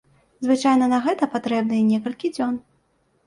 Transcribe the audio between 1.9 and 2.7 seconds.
некалькі дзён.